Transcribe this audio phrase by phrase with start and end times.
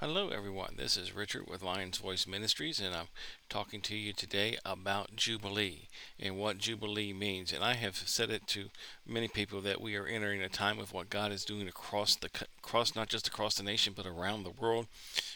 [0.00, 0.76] Hello, everyone.
[0.78, 3.08] This is Richard with Lions Voice Ministries, and I'm
[3.50, 5.88] talking to you today about Jubilee
[6.18, 7.52] and what Jubilee means.
[7.52, 8.70] And I have said it to
[9.06, 12.30] many people that we are entering a time of what God is doing across the
[12.64, 14.86] across not just across the nation but around the world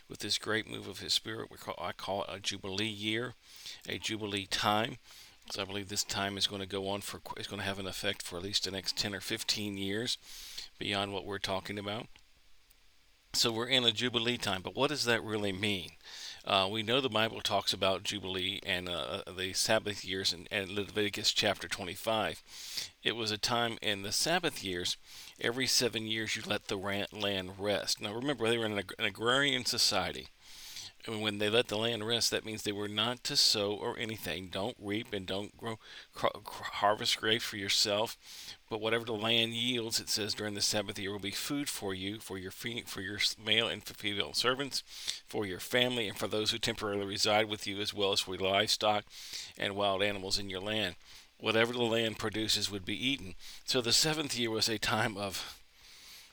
[0.08, 1.50] with this great move of His Spirit.
[1.50, 3.34] We call I call it a Jubilee year,
[3.86, 4.96] a Jubilee time.
[5.50, 7.78] So I believe this time is going to go on for is going to have
[7.78, 10.16] an effect for at least the next 10 or 15 years
[10.78, 12.06] beyond what we're talking about.
[13.34, 15.90] So we're in a Jubilee time, but what does that really mean?
[16.44, 20.46] Uh, we know the Bible talks about Jubilee and uh, uh the Sabbath years in,
[20.52, 22.44] in, Leviticus chapter 25.
[23.02, 24.96] It was a time in the Sabbath years,
[25.40, 28.00] every seven years you let the land rest.
[28.00, 30.28] Now remember, they were in an agrarian society.
[31.06, 33.98] And when they let the land rest, that means they were not to sow or
[33.98, 34.48] anything.
[34.50, 35.78] Don't reap and don't grow,
[36.14, 38.16] harvest grapes for yourself.
[38.74, 41.94] But whatever the land yields, it says during the Sabbath year will be food for
[41.94, 44.82] you, for your for your male and female servants,
[45.28, 48.36] for your family, and for those who temporarily reside with you, as well as for
[48.36, 49.04] livestock
[49.56, 50.96] and wild animals in your land.
[51.38, 53.36] Whatever the land produces would be eaten.
[53.64, 55.56] So the seventh year was a time of.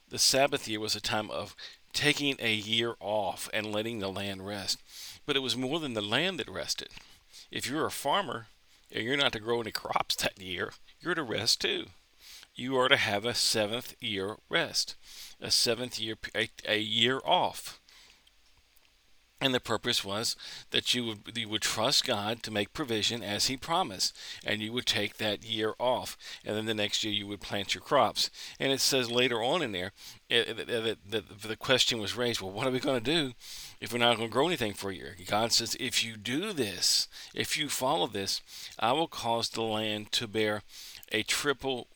[0.09, 1.55] The Sabbath year was a time of
[1.94, 4.81] taking a year off and letting the land rest.
[5.27, 6.89] But it was more than the land that rested.
[7.51, 8.47] If you're a farmer
[8.91, 11.85] and you're not to grow any crops that year, you're to rest too.
[12.53, 14.95] You are to have a seventh year rest,
[15.39, 17.80] a seventh year, a, a year off.
[19.44, 20.35] And the purpose was
[20.69, 24.72] that you would you would trust God to make provision as He promised, and you
[24.72, 28.29] would take that year off, and then the next year you would plant your crops.
[28.59, 29.94] And it says later on in there
[30.29, 33.33] eh, eh, that the question was raised: Well, what are we going to do
[33.79, 35.16] if we're not going to grow anything for a year?
[35.25, 38.44] God says, If you do this, if you follow this,
[38.77, 40.61] I will cause the land to bear
[41.11, 41.88] a triple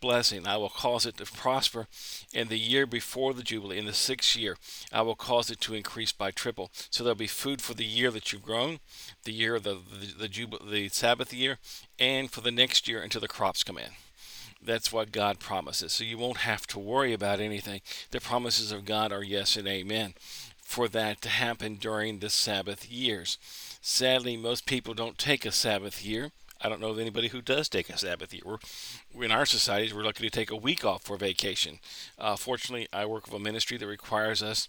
[0.00, 0.46] blessing.
[0.46, 1.86] I will cause it to prosper
[2.32, 4.56] in the year before the Jubilee, in the sixth year.
[4.92, 6.70] I will cause it to increase by triple.
[6.90, 8.80] So there'll be food for the year that you've grown,
[9.24, 9.78] the year of the,
[10.18, 11.58] the, the, the Sabbath year,
[11.98, 13.90] and for the next year until the crops come in.
[14.62, 15.92] That's what God promises.
[15.92, 17.82] So you won't have to worry about anything.
[18.10, 20.14] The promises of God are yes and amen
[20.64, 23.38] for that to happen during the Sabbath years.
[23.82, 27.68] Sadly, most people don't take a Sabbath year I don't know of anybody who does
[27.68, 28.42] take a Sabbath year.
[28.44, 31.78] We're, in our societies, we're lucky to take a week off for vacation.
[32.18, 34.68] Uh, fortunately, I work with a ministry that requires us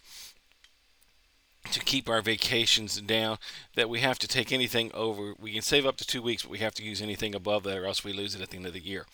[1.72, 3.38] to keep our vacations down
[3.76, 5.34] that we have to take anything over.
[5.40, 7.78] We can save up to two weeks but we have to use anything above that
[7.78, 9.06] or else we lose it at the end of the year.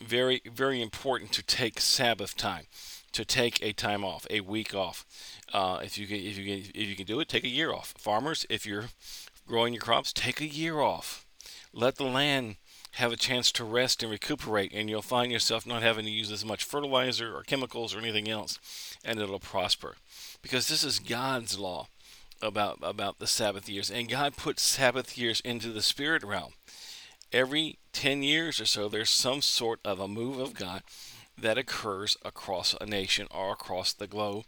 [0.00, 2.66] Very very important to take sabbath time
[3.12, 5.06] to take a time off a week off.
[5.52, 7.72] Uh, if you can if you can if you can do it take a year
[7.72, 7.94] off.
[7.96, 8.86] Farmers if you're
[9.46, 11.23] growing your crops take a year off
[11.74, 12.56] let the land
[12.92, 16.30] have a chance to rest and recuperate, and you'll find yourself not having to use
[16.30, 18.58] as much fertilizer or chemicals or anything else,
[19.04, 19.96] and it'll prosper.
[20.42, 21.88] Because this is God's law
[22.40, 26.52] about about the Sabbath years, and God put Sabbath years into the spirit realm.
[27.32, 30.82] Every 10 years or so, there's some sort of a move of God
[31.36, 34.44] that occurs across a nation or across the globe.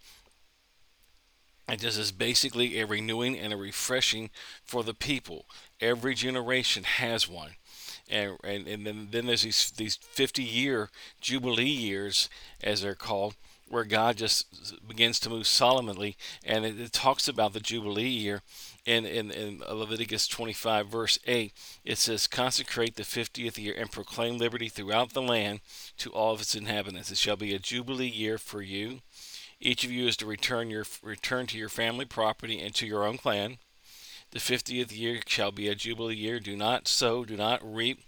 [1.68, 4.30] And this is basically a renewing and a refreshing
[4.64, 5.46] for the people.
[5.80, 7.52] Every generation has one.
[8.08, 10.90] And, and, and then, then there's these, these 50 year
[11.20, 12.28] Jubilee years,
[12.62, 13.34] as they're called,
[13.68, 16.16] where God just begins to move solemnly.
[16.44, 18.42] And it, it talks about the Jubilee year
[18.84, 21.52] in, in, in Leviticus 25, verse 8.
[21.84, 25.60] It says, Consecrate the 50th year and proclaim liberty throughout the land
[25.98, 27.10] to all of its inhabitants.
[27.10, 29.00] It shall be a Jubilee year for you.
[29.60, 33.04] Each of you is to return your return to your family property and to your
[33.04, 33.58] own clan.
[34.32, 36.40] The fiftieth year shall be a jubilee year.
[36.40, 38.00] Do not sow, do not reap,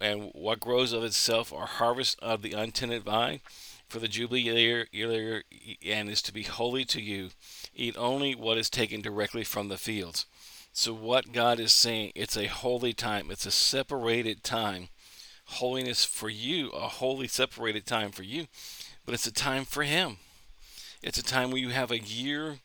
[0.00, 3.40] and what grows of itself are harvest of the untended vine.
[3.88, 5.44] For the jubilee year, year
[5.84, 7.30] and is to be holy to you.
[7.74, 10.26] Eat only what is taken directly from the fields.
[10.72, 13.30] So what God is saying, it's a holy time.
[13.30, 14.88] It's a separated time.
[15.44, 18.46] Holiness for you, a holy separated time for you,
[19.04, 20.16] but it's a time for Him.
[21.04, 22.60] It's a time where you have a year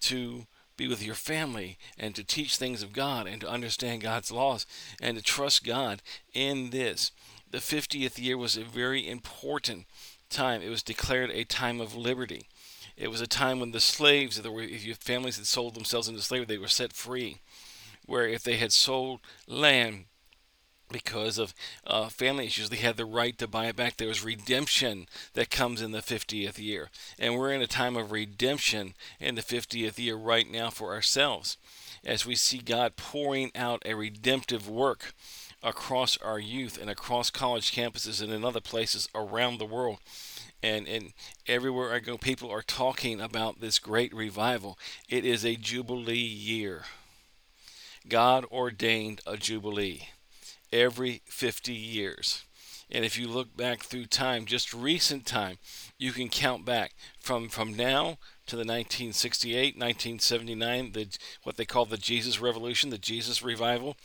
[0.00, 0.44] to
[0.76, 4.66] be with your family and to teach things of God and to understand God's laws
[5.00, 6.02] and to trust God
[6.34, 7.12] in this.
[7.50, 9.86] The 50th year was a very important
[10.28, 10.60] time.
[10.60, 12.46] It was declared a time of liberty.
[12.94, 16.44] It was a time when the slaves, if your families had sold themselves into slavery,
[16.44, 17.38] they were set free.
[18.04, 20.04] Where if they had sold land,
[20.90, 21.54] because of
[21.86, 23.96] uh, family issues, they had the right to buy it back.
[23.96, 26.90] There was redemption that comes in the 50th year.
[27.18, 31.56] And we're in a time of redemption in the 50th year right now for ourselves
[32.04, 35.12] as we see God pouring out a redemptive work
[35.62, 39.98] across our youth and across college campuses and in other places around the world.
[40.62, 41.12] and and
[41.46, 44.78] everywhere I go, people are talking about this great revival.
[45.08, 46.84] It is a jubilee year.
[48.08, 50.08] God ordained a jubilee
[50.72, 52.44] every 50 years.
[52.90, 55.58] And if you look back through time, just recent time,
[55.98, 61.08] you can count back from from now to the 1968, 1979, the
[61.42, 63.96] what they call the Jesus Revolution, the Jesus Revival.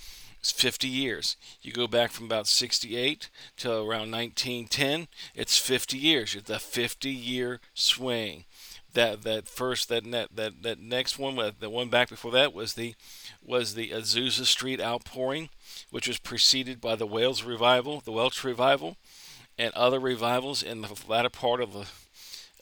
[0.41, 1.37] It's 50 years.
[1.61, 6.35] You go back from about 68 to around 1910, it's 50 years.
[6.35, 8.43] It's a 50 year swing.
[8.93, 12.75] That that first that that that, that next one the one back before that was
[12.75, 12.93] the
[13.43, 15.49] was the Azusa Street outpouring,
[15.89, 18.97] which was preceded by the Wales revival, the Welsh revival,
[19.57, 21.87] and other revivals in the latter part of the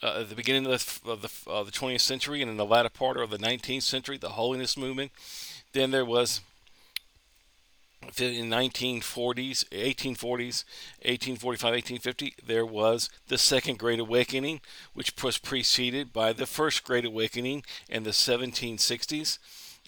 [0.03, 2.89] uh, the beginning of the, of the, of the 20th century and in the latter
[2.89, 5.11] part of the 19th century, the holiness movement.
[5.73, 6.41] Then there was
[8.19, 10.65] in 1940s, 1840s,
[11.03, 14.61] 1845, 1850, there was the Second Great Awakening,
[14.93, 19.37] which was preceded by the First Great Awakening in the 1760s,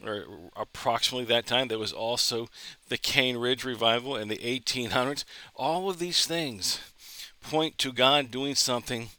[0.05, 0.25] or
[0.55, 1.67] approximately that time.
[1.67, 2.47] There was also
[2.89, 5.23] the Cane Ridge Revival in the 1800s.
[5.55, 6.79] All of these things
[7.41, 9.09] point to God doing something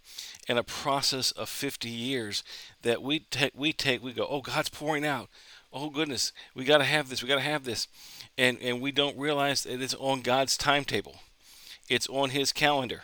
[0.48, 2.42] in a process of 50 years
[2.82, 5.28] that we take, we take, we go, oh, God's pouring out.
[5.72, 7.22] Oh goodness, we got to have this.
[7.22, 7.88] We got to have this
[8.36, 11.16] and and we don't realize that it's on God's timetable.
[11.88, 13.02] It's on His calendar.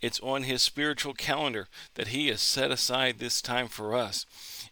[0.00, 4.26] It's on His spiritual calendar that He has set aside this time for us.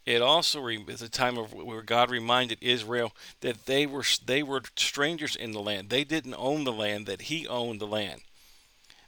[0.04, 4.62] It also is a time of where God reminded Israel that they were they were
[4.76, 5.90] strangers in the land.
[5.90, 8.22] They didn't own the land; that He owned the land.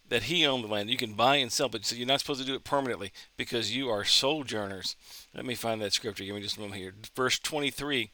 [0.08, 0.90] That He owned the land.
[0.90, 3.90] You can buy and sell, but you're not supposed to do it permanently because you
[3.90, 4.96] are sojourners.
[5.34, 6.25] Let me find that scripture.
[6.25, 6.94] Give me just a moment here.
[7.16, 8.10] Verse 23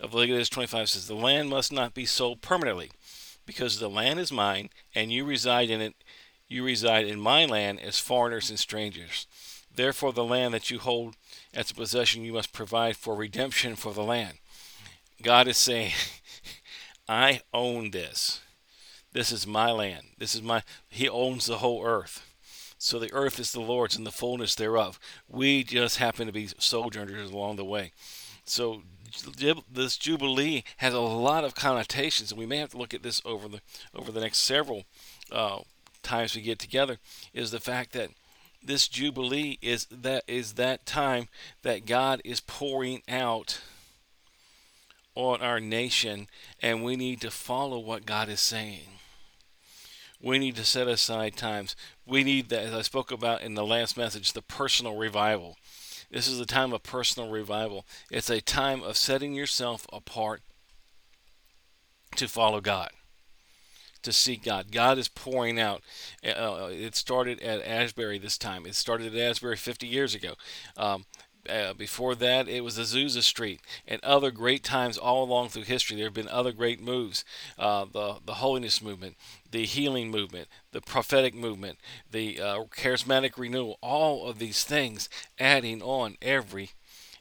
[0.00, 2.90] of Leviticus 25 says, The land must not be sold permanently,
[3.46, 5.94] because the land is mine, and you reside in it.
[6.48, 9.26] You reside in my land as foreigners and strangers.
[9.74, 11.16] Therefore, the land that you hold
[11.52, 14.38] as a possession, you must provide for redemption for the land.
[15.22, 15.92] God is saying,
[17.08, 18.40] I own this.
[19.12, 20.06] This is my land.
[20.18, 20.62] This is my.
[20.88, 22.30] He owns the whole earth.
[22.78, 24.98] So the earth is the Lord's and the fullness thereof.
[25.28, 27.92] We just happen to be sojourners along the way.
[28.44, 28.82] So
[29.72, 33.20] this jubilee has a lot of connotations, and we may have to look at this
[33.24, 33.60] over the
[33.94, 34.84] over the next several
[35.30, 35.60] uh,
[36.02, 36.98] times we get together.
[37.32, 38.10] Is the fact that
[38.62, 41.28] this jubilee is that is that time
[41.62, 43.60] that God is pouring out
[45.14, 46.26] on our nation,
[46.60, 48.88] and we need to follow what God is saying.
[50.20, 51.76] We need to set aside times.
[52.06, 55.58] We need that, as I spoke about in the last message, the personal revival.
[56.14, 57.84] This is a time of personal revival.
[58.08, 60.42] It's a time of setting yourself apart
[62.14, 62.90] to follow God,
[64.04, 64.70] to seek God.
[64.70, 65.82] God is pouring out.
[66.24, 68.64] Uh, it started at Asbury this time.
[68.64, 70.34] It started at Asbury 50 years ago.
[70.76, 71.04] Um,
[71.48, 75.96] uh, before that, it was Azusa Street and other great times all along through history.
[75.96, 77.24] There have been other great moves.
[77.58, 79.16] Uh, the the holiness movement,
[79.50, 81.78] the healing movement, the prophetic movement,
[82.10, 83.78] the uh, charismatic renewal.
[83.82, 85.08] All of these things
[85.38, 86.70] adding on every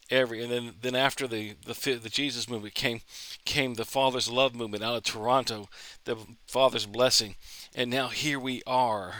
[0.10, 3.02] every and then then after the the the Jesus movement came
[3.46, 5.70] came the Father's love movement out of Toronto,
[6.06, 7.36] the Father's blessing,
[7.76, 9.16] and now here we are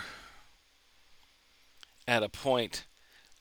[2.08, 2.86] at a point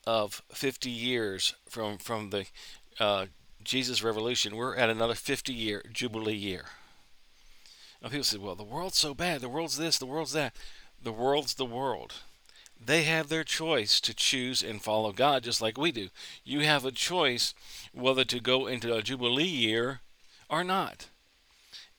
[0.06, 2.46] of 50 years from from the
[2.98, 3.26] uh,
[3.62, 6.64] Jesus Revolution, we're at another 50 year jubilee year.
[8.02, 9.40] Now people say, "Well, the world's so bad.
[9.40, 9.98] The world's this.
[9.98, 10.54] The world's that.
[11.02, 12.14] The world's the world."
[12.84, 16.08] They have their choice to choose and follow God, just like we do.
[16.44, 17.54] You have a choice
[17.92, 20.00] whether to go into a jubilee year
[20.50, 21.06] or not.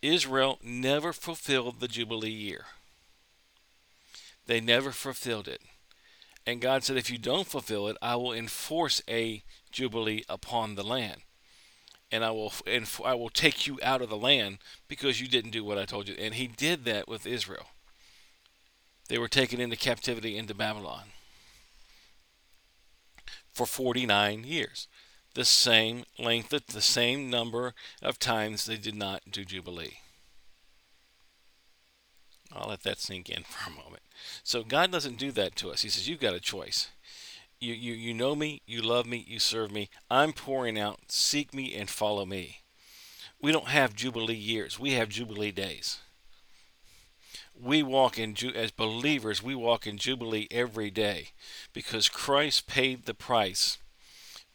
[0.01, 2.66] Israel never fulfilled the jubilee year.
[4.46, 5.62] They never fulfilled it.
[6.46, 10.84] And God said, If you don't fulfill it, I will enforce a jubilee upon the
[10.84, 11.22] land.
[12.12, 15.52] And I will and I will take you out of the land because you didn't
[15.52, 16.16] do what I told you.
[16.20, 17.68] And he did that with Israel.
[19.10, 21.06] They were taken into captivity into Babylon
[23.52, 24.88] for 49 years.
[25.34, 30.02] The same length, the same number of times they did not do Jubilee.
[32.53, 34.03] I'll let that sink in for a moment.
[34.43, 35.81] So God doesn't do that to us.
[35.81, 36.89] He says, You've got a choice.
[37.60, 39.89] You, you, you know me, you love me, you serve me.
[40.12, 41.00] I'm pouring out.
[41.07, 42.60] Seek me and follow me.
[43.41, 46.00] We don't have Jubilee years, we have Jubilee days.
[47.60, 51.29] We walk in, as believers, we walk in Jubilee every day
[51.72, 53.77] because Christ paid the price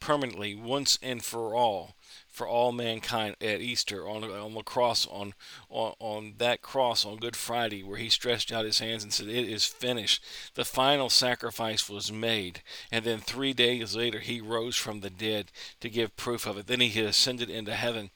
[0.00, 1.94] permanently, once and for all,
[2.38, 5.35] for all mankind at Easter on, on the cross on,
[5.68, 9.26] on on that cross on Good Friday where he stretched out his hands and said
[9.26, 14.76] it is finished the final sacrifice was made and then 3 days later he rose
[14.76, 18.11] from the dead to give proof of it then he ascended into heaven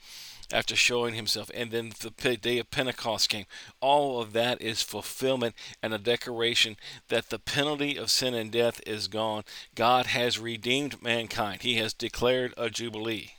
[0.52, 1.50] after showing himself.
[1.55, 3.47] And then the day of Pentecost came.
[3.81, 6.76] All of that is fulfillment and a declaration
[7.09, 9.45] that the penalty of sin and death is gone.
[9.75, 13.33] God has redeemed mankind, He has declared a jubilee.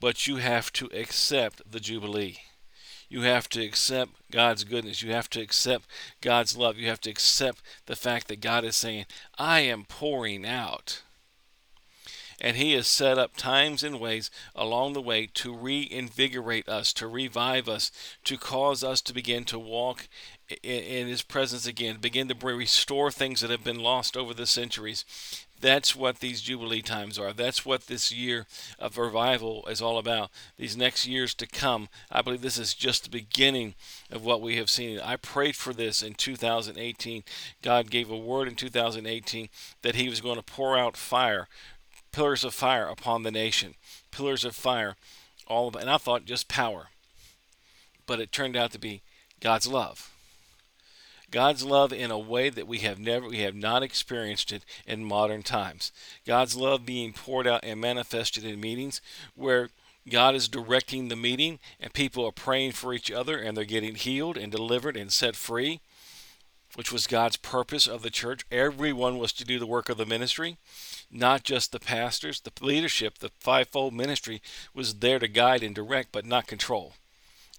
[0.00, 2.38] But you have to accept the jubilee.
[3.08, 5.02] You have to accept God's goodness.
[5.02, 5.86] You have to accept
[6.20, 6.76] God's love.
[6.76, 9.06] You have to accept the fact that God is saying,
[9.38, 11.02] I am pouring out
[12.40, 17.06] and He has set up times and ways along the way to reinvigorate us, to
[17.06, 17.90] revive us,
[18.24, 20.08] to cause us to begin to walk
[20.62, 25.04] in, His presence again, begin to restore things that have been lost over the centuries.
[25.60, 27.32] That's what these Jubilee times are.
[27.32, 28.46] That's what this year
[28.78, 30.30] of revival is all about.
[30.56, 33.74] These next years to come, I believe this is just the beginning
[34.10, 35.00] of what we have seen.
[35.00, 37.24] I prayed for this in 2018.
[37.62, 39.48] God gave a word in 2018
[39.82, 41.48] that He was going to pour out fire
[42.12, 43.74] pillars of fire upon the nation,
[44.10, 44.96] pillars of fire,
[45.46, 46.88] all and I thought just power,
[48.06, 49.02] but it turned out to be
[49.40, 50.10] God's love.
[51.30, 55.04] God's love in a way that we have never we have not experienced it in
[55.04, 55.92] modern times.
[56.26, 59.00] God's love being poured out and manifested in meetings
[59.34, 59.70] where
[60.08, 63.94] God is directing the meeting and people are praying for each other and they're getting
[63.94, 65.80] healed and delivered and set free,
[66.74, 68.46] which was God's purpose of the church.
[68.50, 70.56] Everyone was to do the work of the ministry
[71.10, 74.42] not just the pastors, the leadership, the fivefold ministry
[74.74, 76.94] was there to guide and direct, but not control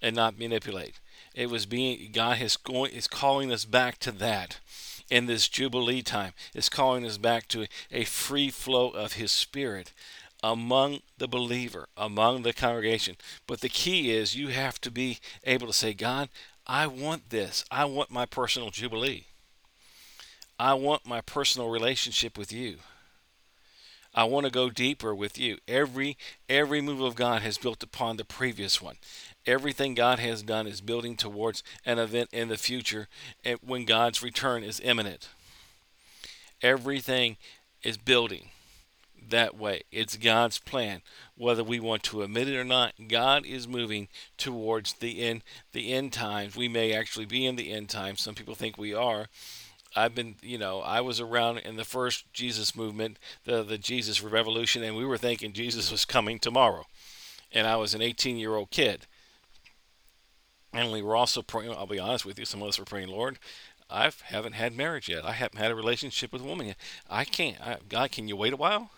[0.00, 0.98] and not manipulate.
[1.34, 4.58] It was being God is going is calling us back to that
[5.10, 6.32] in this jubilee time.
[6.54, 9.92] Is calling us back to a free flow of His Spirit
[10.42, 13.16] among the believer, among the congregation.
[13.46, 16.28] But the key is you have to be able to say, God,
[16.66, 17.64] I want this.
[17.70, 19.26] I want my personal jubilee.
[20.58, 22.76] I want my personal relationship with you.
[24.14, 25.58] I want to go deeper with you.
[25.68, 26.16] Every
[26.48, 28.96] every move of God has built upon the previous one.
[29.50, 33.08] Everything God has done is building towards an event in the future
[33.66, 35.28] when God's return is imminent.
[36.62, 37.36] Everything
[37.82, 38.50] is building
[39.28, 39.82] that way.
[39.90, 41.02] It's God's plan.
[41.36, 44.06] Whether we want to admit it or not, God is moving
[44.38, 45.42] towards the end
[45.72, 46.54] the end times.
[46.54, 48.20] We may actually be in the end times.
[48.20, 49.26] Some people think we are.
[49.96, 54.22] I've been, you know, I was around in the first Jesus movement, the the Jesus
[54.22, 56.86] revolution, and we were thinking Jesus was coming tomorrow,
[57.50, 59.08] and I was an 18 year old kid,
[60.72, 61.72] and we were also praying.
[61.72, 63.38] I'll be honest with you, some of us were praying, Lord,
[63.88, 65.24] I haven't had marriage yet.
[65.24, 66.76] I haven't had a relationship with a woman yet.
[67.08, 67.60] I can't.
[67.60, 68.90] I, God, can you wait a while?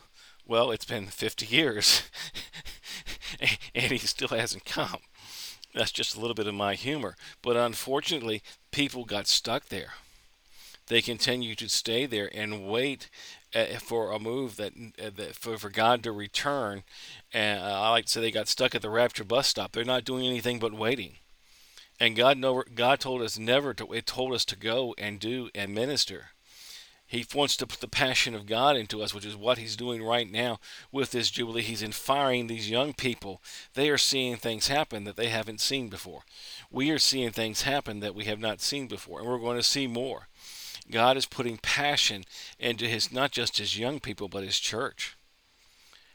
[0.47, 2.03] Well, it's been 50 years,
[3.75, 4.99] and He still hasn't come.
[5.75, 9.93] That's just a little bit of my humor, but unfortunately, people got stuck there
[10.93, 13.09] they continue to stay there and wait
[13.55, 16.83] uh, for a move that, uh, that for, for God to return.
[17.33, 19.73] And uh, I like to say they got stuck at the rapture bus stop.
[19.73, 21.15] They're not doing anything but waiting.
[22.03, 23.93] And God know God told us never to.
[23.93, 26.31] It told us to go and do and minister.
[27.07, 30.03] He wants to put the passion of God into us, which is what He's doing
[30.03, 30.59] right now
[30.91, 31.63] with this Jubilee.
[31.63, 33.41] He's inspiring these young people.
[33.75, 36.23] They are seeing things happen that they haven't seen before.
[36.73, 39.63] We are seeing things happen that we have not seen before, and we're going to
[39.63, 40.27] see more.
[40.91, 42.25] God is putting passion
[42.59, 45.17] into his not just his young people but his church.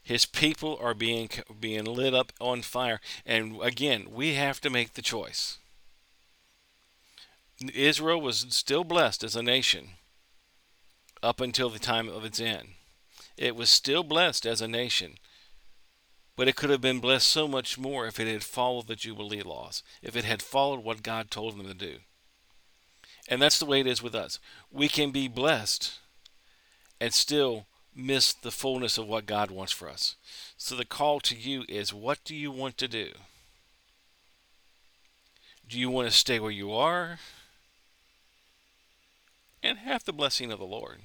[0.03, 1.29] His people are being
[1.61, 5.59] being lit up on fire and again, we have to make the choice.
[7.73, 9.89] Israel was still blessed as a nation
[11.23, 12.69] up until the time of its end.
[13.35, 15.17] It was still blessed as a nation.
[16.35, 19.41] But it could have been blessed so much more if it had followed the Jubilee
[19.41, 21.97] laws, if it had followed what God told them to do.
[23.27, 24.39] And that's the way it is with us.
[24.71, 25.99] We can be blessed
[27.01, 30.15] and still miss the fullness of what God wants for us.
[30.57, 33.09] So the call to you is what do you want to do?
[35.67, 37.17] Do you want to stay where you are
[39.61, 40.99] and have the blessing of the Lord?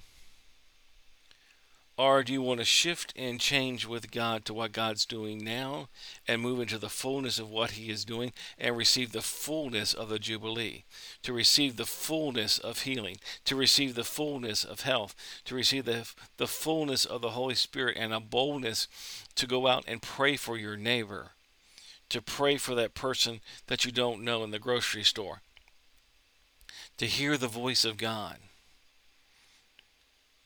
[1.99, 5.89] Or do you want to shift and change with God to what God's doing now
[6.27, 10.09] and move into the fullness of what He is doing and receive the fullness of
[10.09, 10.85] the Jubilee,
[11.23, 16.11] to receive the fullness of healing, to receive the fullness of health, to receive the,
[16.39, 18.89] the fullness of the Holy Spirit and a boldness
[19.35, 21.33] to go out and pray for your neighbor,
[22.09, 25.43] to pray for that person that you don't know in the grocery store,
[26.99, 28.39] to hear the voice of God?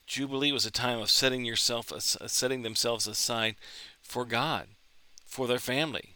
[0.07, 3.57] Jubilee was a time of setting yourself, setting themselves aside
[4.01, 4.69] for God,
[5.27, 6.11] for their family,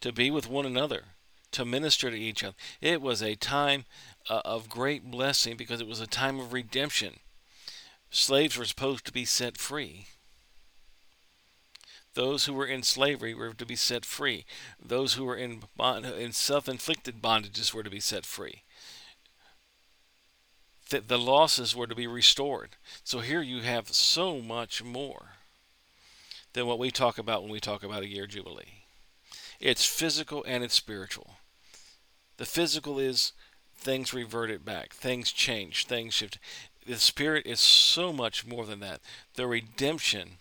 [0.00, 1.04] to be with one another,
[1.52, 2.56] to minister to each other.
[2.80, 3.84] It was a time
[4.30, 7.16] uh, of great blessing because it was a time of redemption.
[8.10, 10.06] Slaves were supposed to be set free.
[12.14, 14.44] Those who were in slavery were to be set free.
[14.82, 18.62] Those who were in, bond, in self-inflicted bondages were to be set free.
[20.92, 22.76] The, the losses were to be restored.
[23.02, 25.36] So here you have so much more
[26.52, 28.84] than what we talk about when we talk about a year jubilee.
[29.58, 31.36] It's physical and it's spiritual.
[32.36, 33.32] The physical is
[33.74, 36.38] things reverted back, things change, things shift.
[36.86, 39.00] The spirit is so much more than that.
[39.36, 40.40] The redemption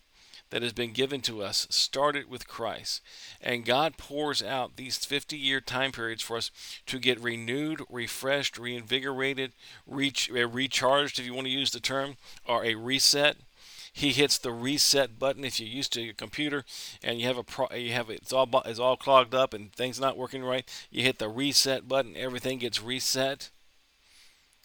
[0.51, 3.01] that has been given to us started with Christ.
[3.41, 6.51] And God pours out these 50 year time periods for us
[6.86, 9.53] to get renewed, refreshed, reinvigorated,
[9.88, 13.38] reach, uh, recharged, if you want to use the term, or a reset.
[13.93, 16.63] He hits the reset button if you're used to your computer
[17.03, 20.00] and you have a pro, you have it's all it's all clogged up and things
[20.00, 20.67] not working right.
[20.89, 23.50] You hit the reset button, everything gets reset,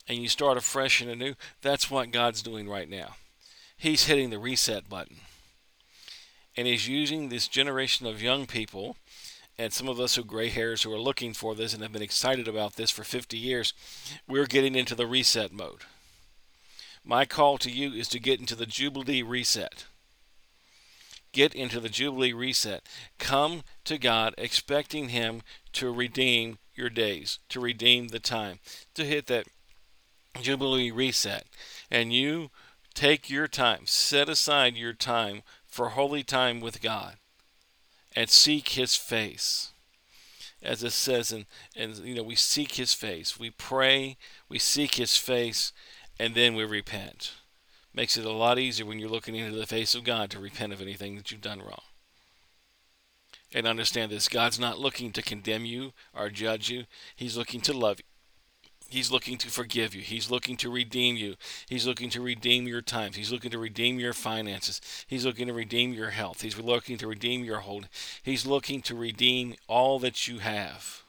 [0.07, 1.35] and you start afresh and anew.
[1.61, 3.17] That's what God's doing right now.
[3.77, 5.17] He's hitting the reset button
[6.57, 8.97] and he's using this generation of young people
[9.59, 12.03] and some of us who gray hairs who are looking for this and have been
[12.03, 13.73] excited about this for 50 years,
[14.29, 15.81] we're getting into the reset mode.
[17.05, 19.87] My call to you is to get into the Jubilee reset.
[21.33, 22.83] Get into the Jubilee reset.
[23.19, 25.43] Come to God expecting Him
[25.75, 28.59] to redeem your days, to redeem the time,
[28.95, 29.47] to hit that
[30.41, 31.47] Jubilee reset.
[31.91, 32.51] And you
[32.93, 35.43] take your time, set aside your time
[35.77, 37.17] for holy time with God
[38.17, 39.73] and seek his face.
[40.63, 41.45] As it says, and,
[41.77, 43.39] and you know, we seek his face.
[43.39, 44.17] We pray,
[44.49, 45.75] we seek his face,
[46.19, 47.35] and then we repent.
[47.93, 50.73] Makes it a lot easier when you're looking into the face of God to repent
[50.73, 51.83] of anything that you've done wrong.
[53.53, 57.75] And understand this God's not looking to condemn you or judge you, He's looking to
[57.75, 58.16] love you.
[58.89, 60.03] He's looking to forgive you.
[60.03, 61.35] He's looking to redeem you.
[61.69, 63.17] He's looking to redeem your times.
[63.17, 64.81] He's looking to redeem your finances.
[65.09, 66.43] He's looking to redeem your health.
[66.43, 67.89] He's looking to redeem your hold.
[68.23, 71.03] He's looking to redeem all that you have.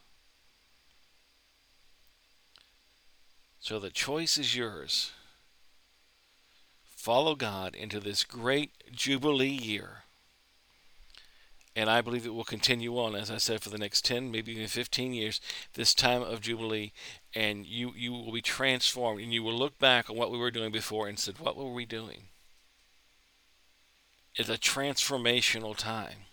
[3.60, 5.12] So the choice is yours.
[6.96, 10.04] Follow God into this great Jubilee year
[11.78, 14.52] and I believe it will continue on, as I said, for the next 10, maybe
[14.52, 15.40] even 15 years,
[15.76, 16.92] this time of Jubilee,
[17.36, 20.50] and you, you will be transformed, and you will look back on what we were
[20.50, 22.30] doing before and said, what were we doing?
[24.36, 26.26] It's a transformational time.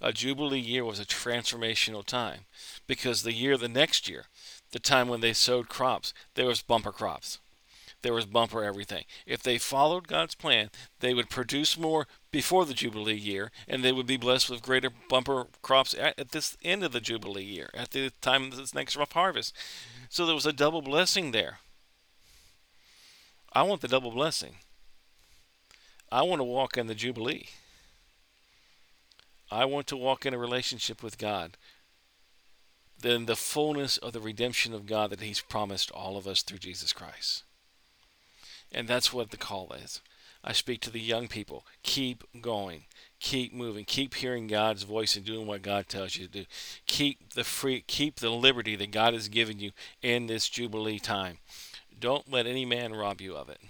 [0.00, 2.46] A Jubilee year was a transformational time
[2.86, 4.24] because the year, the next year,
[4.72, 7.40] the time when they sowed crops, there was bumper crops
[8.02, 9.04] there was bumper everything.
[9.26, 10.70] If they followed God's plan,
[11.00, 14.90] they would produce more before the Jubilee year, and they would be blessed with greater
[15.08, 18.74] bumper crops at, at this end of the Jubilee year, at the time of this
[18.74, 19.54] next rough harvest.
[20.08, 21.58] So there was a double blessing there.
[23.52, 24.56] I want the double blessing.
[26.10, 27.48] I want to walk in the Jubilee.
[29.50, 31.56] I want to walk in a relationship with God.
[33.00, 36.58] Then the fullness of the redemption of God that He's promised all of us through
[36.58, 37.44] Jesus Christ.
[38.72, 40.02] And that's what the call is.
[40.44, 41.66] I speak to the young people.
[41.82, 42.84] Keep going.
[43.20, 43.84] Keep moving.
[43.84, 46.44] Keep hearing God's voice and doing what God tells you to do.
[46.86, 49.72] Keep the free keep the liberty that God has given you
[50.02, 51.38] in this jubilee time.
[51.98, 53.60] Don't let any man rob you of it.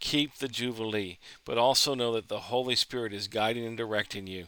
[0.00, 4.46] Keep the jubilee, but also know that the Holy Spirit is guiding and directing you.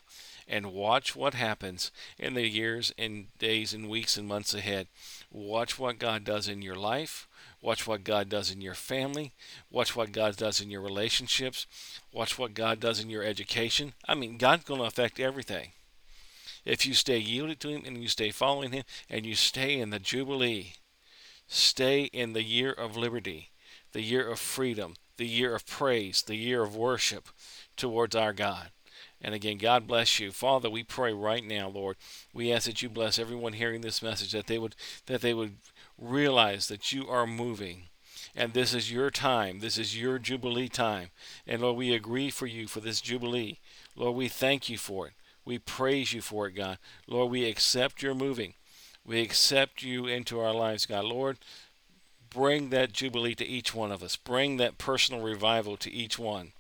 [0.49, 4.89] And watch what happens in the years and days and weeks and months ahead.
[5.31, 7.27] Watch what God does in your life
[7.65, 9.33] Watch what God does in your family.
[9.71, 11.67] Watch what God does in your relationships.
[12.13, 13.95] Watch what God does in your education.
[14.07, 15.71] I mean, God's going to affect everything.
[16.67, 19.89] If you stay yielded to Him and you stay following Him and you stay in
[19.89, 20.75] the Jubilee,
[21.49, 23.49] stay in the year of liberty,
[23.93, 27.31] the year of freedom, the year of praise, the year of worship
[27.79, 28.73] towards our God.
[29.25, 30.31] And again, God bless you.
[30.31, 31.97] Father, we pray right now, Lord,
[32.35, 35.57] we ask that you bless everyone hearing this message, that they would that they would
[35.99, 37.85] realize that you are moving
[38.37, 39.61] and this is your time.
[39.61, 41.11] This is your Jubilee time.
[41.47, 43.61] And Lord, we agree for you for this Jubilee.
[43.95, 45.13] Lord, we thank you for it.
[45.45, 46.79] We praise you for it, God.
[47.07, 48.55] Lord, we accept your moving.
[49.07, 51.05] We accept you into our lives, God.
[51.05, 51.39] Lord,
[52.31, 54.17] bring that Jubilee to each one of us.
[54.17, 56.53] Bring that personal revival to each one.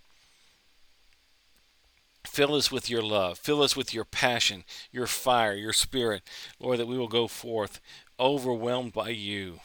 [2.26, 3.38] Fill us with your love.
[3.38, 6.22] Fill us with your passion, your fire, your spirit.
[6.58, 7.80] Lord, that we will go forth
[8.18, 9.60] overwhelmed by you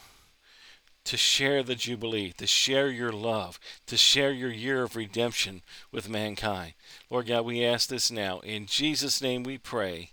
[1.05, 6.09] to share the Jubilee, to share your love, to share your year of redemption with
[6.09, 6.73] mankind.
[7.09, 8.39] Lord God, we ask this now.
[8.41, 10.11] In Jesus' name we pray.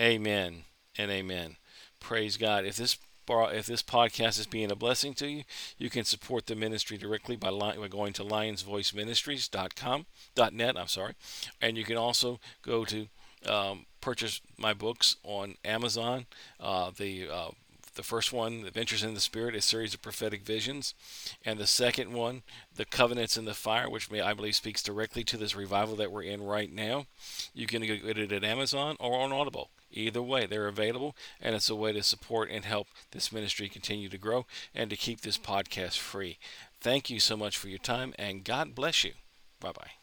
[0.00, 0.62] Amen
[0.96, 1.56] and amen.
[1.98, 2.64] Praise God.
[2.64, 2.98] If this
[3.28, 5.44] if this podcast is being a blessing to you,
[5.76, 10.06] you can support the ministry directly by, by going to lionsvoiceministries.com,
[10.52, 11.14] .net, I'm sorry,
[11.60, 13.08] and you can also go to
[13.46, 16.26] um, purchase my books on Amazon.
[16.58, 17.50] Uh, the uh,
[17.98, 20.94] the first one, Adventures in the Spirit, a series of prophetic visions,
[21.44, 22.42] and the second one,
[22.76, 26.12] The Covenants in the Fire, which may, I believe speaks directly to this revival that
[26.12, 27.06] we're in right now.
[27.52, 29.70] You can get it at Amazon or on Audible.
[29.90, 34.08] Either way, they're available, and it's a way to support and help this ministry continue
[34.08, 36.38] to grow and to keep this podcast free.
[36.80, 39.14] Thank you so much for your time, and God bless you.
[39.58, 39.97] Bye bye.